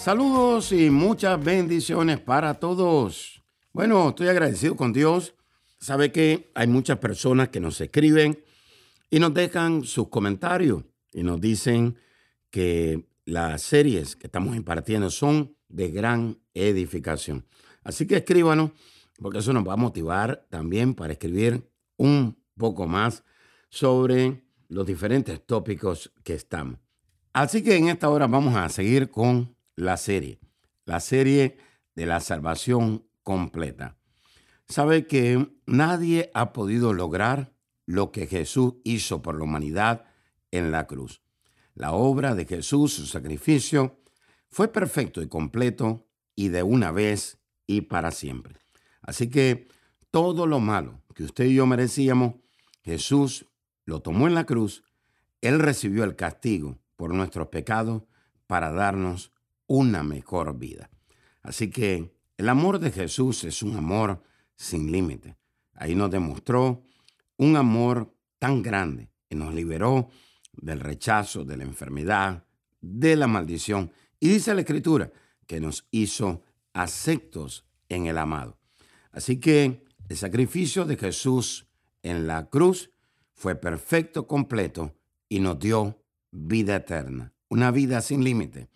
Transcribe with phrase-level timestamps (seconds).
[0.00, 3.42] Saludos y muchas bendiciones para todos.
[3.70, 5.34] Bueno, estoy agradecido con Dios.
[5.78, 8.42] Sabe que hay muchas personas que nos escriben
[9.10, 11.98] y nos dejan sus comentarios y nos dicen
[12.48, 17.44] que las series que estamos impartiendo son de gran edificación.
[17.84, 18.70] Así que escríbanos,
[19.20, 23.22] porque eso nos va a motivar también para escribir un poco más
[23.68, 26.78] sobre los diferentes tópicos que están.
[27.34, 30.38] Así que en esta hora vamos a seguir con la serie,
[30.84, 31.56] la serie
[31.94, 33.96] de la salvación completa.
[34.68, 37.52] Sabe que nadie ha podido lograr
[37.86, 40.04] lo que Jesús hizo por la humanidad
[40.50, 41.22] en la cruz.
[41.74, 44.00] La obra de Jesús, su sacrificio,
[44.50, 48.56] fue perfecto y completo y de una vez y para siempre.
[49.02, 49.68] Así que
[50.10, 52.34] todo lo malo que usted y yo merecíamos,
[52.82, 53.46] Jesús
[53.84, 54.84] lo tomó en la cruz,
[55.40, 58.02] Él recibió el castigo por nuestros pecados
[58.46, 59.32] para darnos
[59.70, 60.90] una mejor vida.
[61.42, 64.20] Así que el amor de Jesús es un amor
[64.56, 65.36] sin límite.
[65.74, 66.82] Ahí nos demostró
[67.36, 70.08] un amor tan grande y nos liberó
[70.52, 72.44] del rechazo, de la enfermedad,
[72.80, 73.92] de la maldición.
[74.18, 75.12] Y dice la Escritura
[75.46, 78.58] que nos hizo aceptos en el amado.
[79.12, 81.68] Así que el sacrificio de Jesús
[82.02, 82.90] en la cruz
[83.34, 84.96] fue perfecto, completo
[85.28, 88.68] y nos dio vida eterna, una vida sin límite.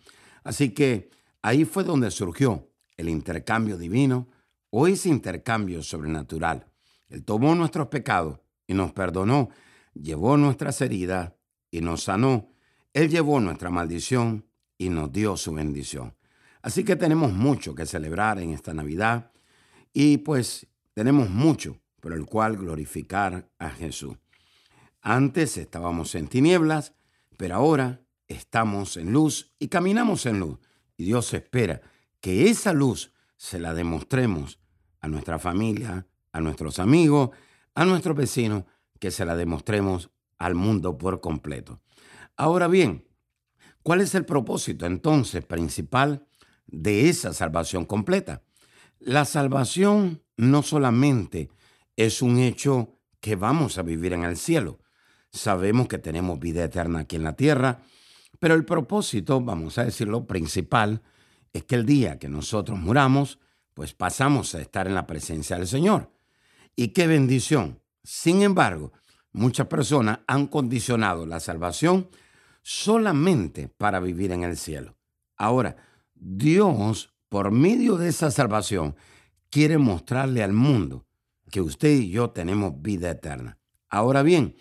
[0.45, 1.09] Así que
[1.41, 4.29] ahí fue donde surgió el intercambio divino
[4.69, 6.67] o ese intercambio sobrenatural.
[7.09, 9.49] Él tomó nuestros pecados y nos perdonó,
[9.93, 11.33] llevó nuestras heridas
[11.71, 12.49] y nos sanó.
[12.93, 14.45] Él llevó nuestra maldición
[14.77, 16.15] y nos dio su bendición.
[16.61, 19.31] Así que tenemos mucho que celebrar en esta Navidad
[19.93, 24.15] y pues tenemos mucho por el cual glorificar a Jesús.
[25.01, 26.93] Antes estábamos en tinieblas,
[27.37, 30.59] pero ahora estamos en luz y caminamos en luz.
[30.97, 31.81] Y Dios espera
[32.21, 34.59] que esa luz se la demostremos
[35.01, 37.31] a nuestra familia, a nuestros amigos,
[37.73, 38.63] a nuestros vecinos,
[38.99, 41.81] que se la demostremos al mundo por completo.
[42.37, 43.07] Ahora bien,
[43.83, 46.27] ¿cuál es el propósito entonces principal
[46.65, 48.43] de esa salvación completa?
[48.99, 51.49] La salvación no solamente
[51.95, 54.79] es un hecho que vamos a vivir en el cielo,
[55.35, 57.81] Sabemos que tenemos vida eterna aquí en la tierra,
[58.39, 61.01] pero el propósito, vamos a decirlo, principal,
[61.53, 63.39] es que el día que nosotros muramos,
[63.73, 66.11] pues pasamos a estar en la presencia del Señor.
[66.75, 67.81] Y qué bendición.
[68.03, 68.91] Sin embargo,
[69.31, 72.09] muchas personas han condicionado la salvación
[72.61, 74.97] solamente para vivir en el cielo.
[75.37, 75.75] Ahora,
[76.13, 78.95] Dios, por medio de esa salvación,
[79.49, 81.05] quiere mostrarle al mundo
[81.51, 83.57] que usted y yo tenemos vida eterna.
[83.87, 84.55] Ahora bien,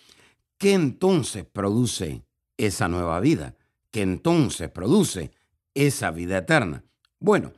[0.58, 2.24] ¿qué entonces produce
[2.56, 3.56] esa nueva vida?
[3.94, 5.30] ¿Qué entonces produce
[5.72, 6.82] esa vida eterna?
[7.20, 7.52] Bueno,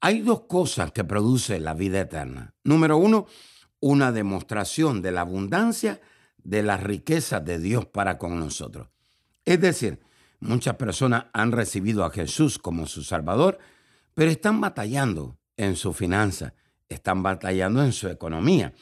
[0.00, 2.56] hay dos cosas que produce la vida eterna.
[2.64, 3.26] Número uno,
[3.78, 6.00] una demostración de la abundancia
[6.38, 8.88] de las riquezas de Dios para con nosotros.
[9.44, 10.00] Es decir,
[10.40, 13.60] muchas personas han recibido a Jesús como su Salvador,
[14.12, 16.54] pero están batallando en su finanza,
[16.88, 18.74] están batallando en su economía.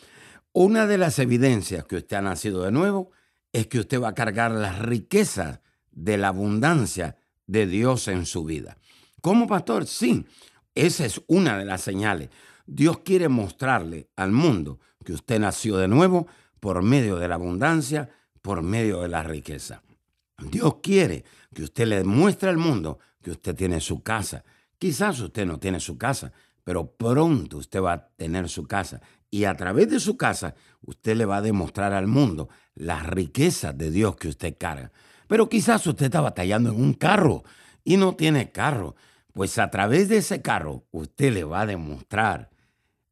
[0.54, 3.10] Una de las evidencias que usted ha nacido de nuevo
[3.52, 5.60] es que usted va a cargar las riquezas
[5.94, 7.16] de la abundancia
[7.46, 8.76] de Dios en su vida.
[9.20, 10.26] Como pastor, sí,
[10.74, 12.30] esa es una de las señales.
[12.66, 16.26] Dios quiere mostrarle al mundo que usted nació de nuevo
[16.60, 18.10] por medio de la abundancia,
[18.42, 19.82] por medio de la riqueza.
[20.50, 24.44] Dios quiere que usted le muestre al mundo que usted tiene su casa.
[24.78, 26.32] Quizás usted no tiene su casa,
[26.64, 31.16] pero pronto usted va a tener su casa y a través de su casa usted
[31.16, 34.92] le va a demostrar al mundo las riquezas de Dios que usted carga.
[35.34, 37.42] Pero quizás usted está batallando en un carro
[37.82, 38.94] y no tiene carro.
[39.32, 42.50] Pues a través de ese carro usted le va a demostrar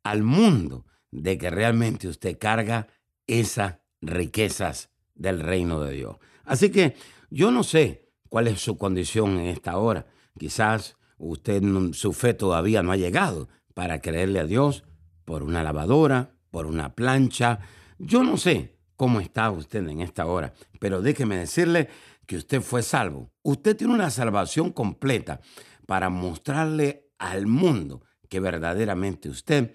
[0.05, 2.87] al mundo de que realmente usted carga
[3.27, 6.19] esas riquezas del reino de Dios.
[6.45, 6.95] Así que
[7.29, 10.07] yo no sé cuál es su condición en esta hora.
[10.39, 11.61] Quizás usted
[11.93, 14.85] su fe todavía no ha llegado para creerle a Dios
[15.25, 17.59] por una lavadora, por una plancha.
[17.99, 21.89] Yo no sé cómo está usted en esta hora, pero déjeme decirle
[22.27, 23.33] que usted fue salvo.
[23.43, 25.41] Usted tiene una salvación completa
[25.87, 29.75] para mostrarle al mundo que verdaderamente usted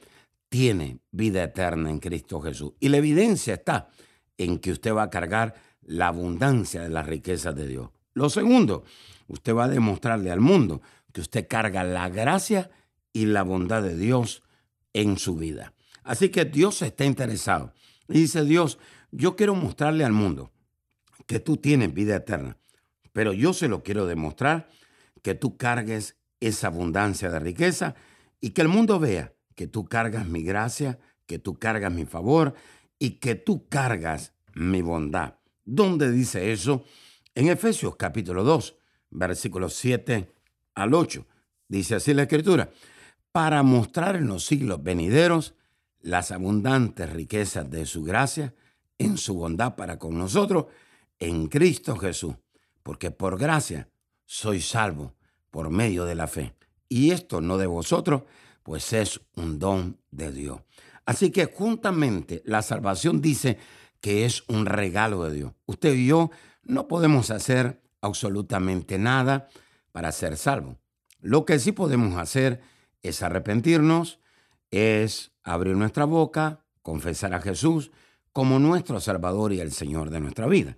[0.49, 2.73] tiene vida eterna en Cristo Jesús.
[2.79, 3.89] Y la evidencia está
[4.37, 7.89] en que usted va a cargar la abundancia de las riquezas de Dios.
[8.13, 8.83] Lo segundo,
[9.27, 10.81] usted va a demostrarle al mundo
[11.13, 12.69] que usted carga la gracia
[13.13, 14.43] y la bondad de Dios
[14.93, 15.73] en su vida.
[16.03, 17.73] Así que Dios está interesado.
[18.07, 18.79] Y dice Dios,
[19.11, 20.51] yo quiero mostrarle al mundo
[21.27, 22.57] que tú tienes vida eterna,
[23.13, 24.69] pero yo se lo quiero demostrar
[25.21, 27.95] que tú cargues esa abundancia de riqueza
[28.39, 32.53] y que el mundo vea que tú cargas mi gracia, que tú cargas mi favor
[32.99, 35.35] y que tú cargas mi bondad.
[35.65, 36.85] ¿Dónde dice eso?
[37.35, 38.75] En Efesios capítulo 2,
[39.11, 40.31] versículos 7
[40.75, 41.25] al 8.
[41.67, 42.69] Dice así la escritura,
[43.31, 45.55] para mostrar en los siglos venideros
[46.01, 48.53] las abundantes riquezas de su gracia
[48.97, 50.67] en su bondad para con nosotros
[51.19, 52.35] en Cristo Jesús,
[52.83, 53.89] porque por gracia
[54.25, 55.15] soy salvo
[55.51, 56.53] por medio de la fe.
[56.89, 58.23] Y esto no de vosotros,
[58.63, 60.61] pues es un don de Dios.
[61.05, 63.57] Así que juntamente la salvación dice
[64.01, 65.53] que es un regalo de Dios.
[65.65, 66.31] Usted y yo
[66.63, 69.47] no podemos hacer absolutamente nada
[69.91, 70.77] para ser salvos.
[71.21, 72.61] Lo que sí podemos hacer
[73.01, 74.19] es arrepentirnos,
[74.69, 77.91] es abrir nuestra boca, confesar a Jesús
[78.33, 80.77] como nuestro Salvador y el Señor de nuestra vida.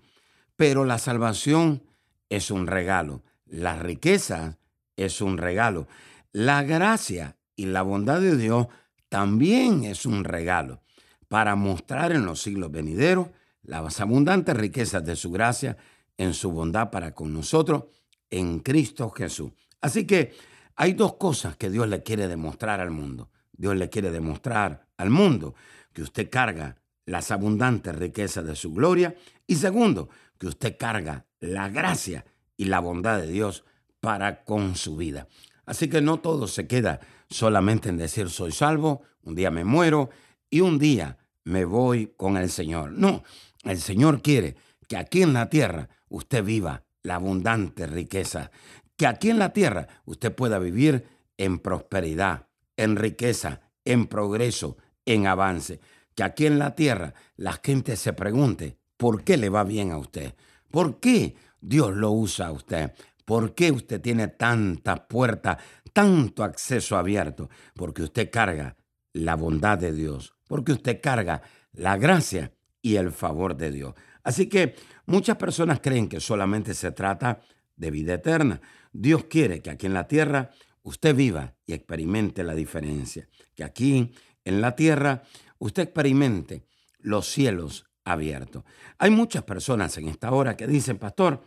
[0.60, 1.84] Pero la salvación
[2.28, 4.58] es un regalo, la riqueza
[4.98, 5.88] es un regalo,
[6.34, 8.68] la gracia y la bondad de Dios
[9.08, 10.82] también es un regalo
[11.30, 13.28] para mostrar en los siglos venideros
[13.64, 15.78] las abundantes riquezas de su gracia
[16.18, 17.86] en su bondad para con nosotros
[18.30, 19.54] en Cristo Jesús.
[19.80, 20.34] Así que
[20.76, 23.30] hay dos cosas que Dios le quiere demostrar al mundo.
[23.54, 25.56] Dios le quiere demostrar al mundo
[25.94, 26.76] que usted carga
[27.06, 29.16] las abundantes riquezas de su gloria
[29.48, 30.10] y segundo,
[30.40, 32.26] que usted carga la gracia
[32.58, 33.64] y la bondad de Dios
[34.00, 35.28] para con su vida.
[35.66, 37.00] Así que no todo se queda
[37.30, 40.10] solamente en decir soy salvo, un día me muero
[40.50, 42.92] y un día me voy con el Señor.
[42.94, 43.24] No,
[43.64, 44.56] el Señor quiere
[44.88, 48.50] que aquí en la tierra usted viva la abundante riqueza,
[48.98, 51.06] que aquí en la tierra usted pueda vivir
[51.38, 55.80] en prosperidad, en riqueza, en progreso, en avance.
[56.16, 59.98] Que aquí en la tierra la gente se pregunte, ¿por qué le va bien a
[59.98, 60.36] usted?
[60.70, 62.92] ¿Por qué Dios lo usa a usted?
[63.24, 65.58] ¿Por qué usted tiene tantas puertas,
[65.94, 67.50] tanto acceso abierto?
[67.74, 68.76] Porque usted carga
[69.14, 71.42] la bondad de Dios, porque usted carga
[71.72, 72.52] la gracia
[72.82, 73.96] y el favor de Dios.
[74.22, 74.76] Así que
[75.06, 77.40] muchas personas creen que solamente se trata
[77.78, 78.60] de vida eterna.
[78.92, 80.52] Dios quiere que aquí en la tierra
[80.84, 83.30] usted viva y experimente la diferencia.
[83.56, 84.12] Que aquí
[84.44, 85.24] en la tierra
[85.58, 86.66] usted experimente
[87.00, 88.64] los cielos abiertos.
[88.98, 91.42] Hay muchas personas en esta hora que dicen, pastor,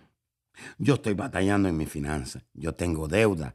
[0.78, 3.54] yo estoy batallando en mi finanzas, yo tengo deuda,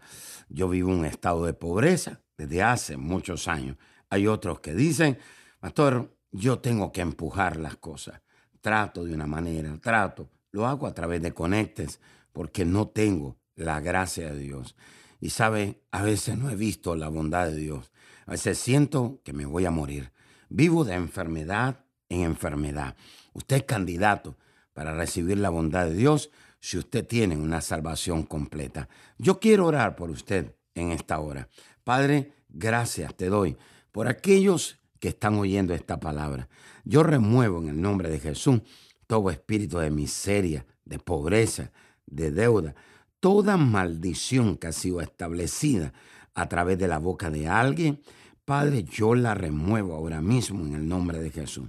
[0.50, 3.78] yo vivo un estado de pobreza desde hace muchos años.
[4.10, 5.18] Hay otros que dicen,
[5.60, 8.22] pastor, yo tengo que empujar las cosas.
[8.62, 12.00] Trato de una manera, trato, lo hago a través de conectes
[12.32, 14.76] porque no tengo la gracia de Dios.
[15.20, 17.92] Y sabe, a veces no he visto la bondad de Dios.
[18.26, 20.12] A veces siento que me voy a morir.
[20.50, 22.96] Vivo de enfermedad en enfermedad.
[23.34, 24.38] Usted es candidato
[24.74, 28.90] para recibir la bondad de Dios si usted tiene una salvación completa.
[29.18, 31.50] Yo quiero orar por usted en esta hora.
[31.84, 33.58] Padre, gracias te doy
[33.92, 36.50] por aquellos que están oyendo esta palabra.
[36.84, 38.62] Yo remuevo en el nombre de Jesús
[39.08, 41.72] todo espíritu de miseria, de pobreza,
[42.06, 42.76] de deuda,
[43.20, 45.94] toda maldición que ha sido establecida
[46.34, 48.02] a través de la boca de alguien,
[48.48, 51.68] Padre, yo la remuevo ahora mismo en el nombre de Jesús.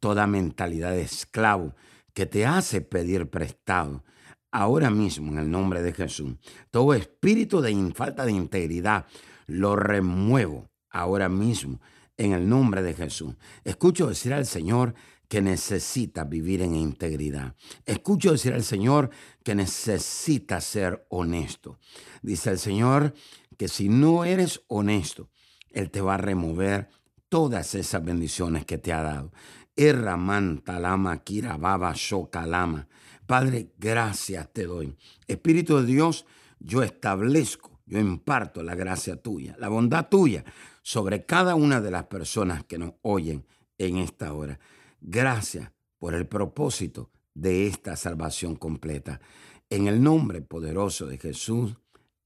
[0.00, 1.74] Toda mentalidad de esclavo
[2.14, 4.02] que te hace pedir prestado,
[4.50, 6.36] ahora mismo en el nombre de Jesús.
[6.70, 9.04] Todo espíritu de falta de integridad,
[9.46, 11.82] lo remuevo ahora mismo
[12.16, 13.34] en el nombre de Jesús.
[13.62, 14.94] Escucho decir al Señor
[15.28, 17.54] que necesita vivir en integridad.
[17.84, 19.10] Escucho decir al Señor
[19.42, 21.78] que necesita ser honesto.
[22.22, 23.12] Dice el Señor
[23.58, 25.28] que si no eres honesto,
[25.74, 26.88] Él te va a remover
[27.28, 29.32] todas esas bendiciones que te ha dado.
[29.76, 32.86] Erraman talama kirababa shokalama.
[33.26, 34.96] Padre, gracias te doy.
[35.26, 36.26] Espíritu de Dios,
[36.60, 40.44] yo establezco, yo imparto la gracia tuya, la bondad tuya
[40.82, 43.44] sobre cada una de las personas que nos oyen
[43.76, 44.60] en esta hora.
[45.00, 49.20] Gracias por el propósito de esta salvación completa.
[49.68, 51.74] En el nombre poderoso de Jesús,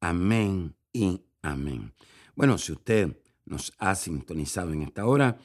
[0.01, 1.95] amén y amén.
[2.35, 3.17] Bueno, si usted
[3.49, 5.39] nos ha sintonizado en esta hora,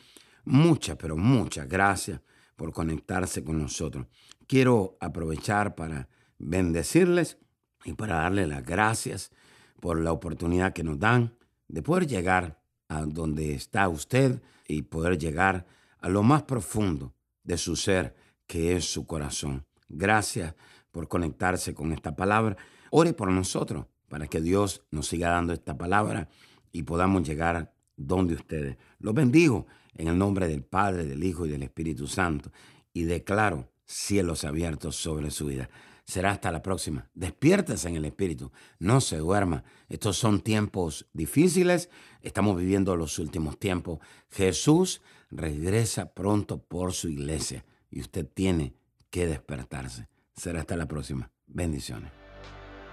[0.44, 2.22] muchas, pero muchas gracias
[2.56, 4.08] por conectarse con nosotros.
[4.48, 7.38] Quiero aprovechar para bendecirles
[7.86, 9.32] y para darle las gracias
[9.80, 11.36] por la oportunidad que nos dan
[11.68, 15.66] de poder llegar a donde está usted y poder llegar
[16.00, 19.66] a lo más profundo de su ser, que es su corazón.
[19.90, 20.56] Gracias
[20.92, 22.58] por conectarse con esta palabra.
[22.92, 26.30] Ore por nosotros para que Dios nos siga dando esta palabra
[26.72, 27.74] y podamos llegar
[28.08, 28.78] donde ustedes.
[29.00, 32.52] Los bendigo en el nombre del Padre, del Hijo y del Espíritu Santo
[32.94, 35.70] y declaro cielos abiertos sobre su vida.
[36.06, 37.10] Será hasta la próxima.
[37.14, 38.52] Despiértese en el Espíritu.
[38.78, 39.64] No se duerma.
[39.88, 41.90] Estos son tiempos difíciles.
[42.22, 44.00] Estamos viviendo los últimos tiempos.
[44.30, 48.76] Jesús regresa pronto por su iglesia y usted tiene
[49.10, 50.10] que despertarse.
[50.36, 51.32] Será hasta la próxima.
[51.48, 52.12] Bendiciones.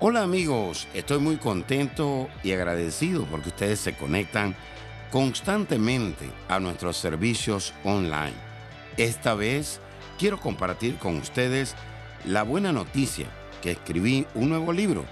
[0.02, 4.56] Hola amigos, estoy muy contento y agradecido porque ustedes se conectan
[5.10, 8.34] constantemente a nuestros servicios online.
[8.96, 9.80] Esta vez
[10.18, 11.74] quiero compartir con ustedes
[12.24, 13.26] la buena noticia
[13.62, 15.04] que escribí un nuevo libro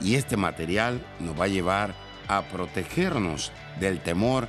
[0.00, 1.94] y este material nos va a llevar
[2.28, 4.48] a protegernos del temor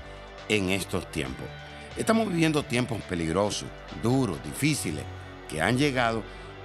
[0.50, 1.46] en estos tiempos.
[1.98, 3.68] Estamos viviendo tiempos peligrosos,
[4.02, 5.04] duros, difíciles,
[5.50, 6.24] que han llegado